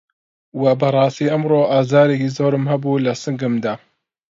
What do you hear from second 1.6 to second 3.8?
ئازارێکی زۆرم هەبوو لە سنگمدا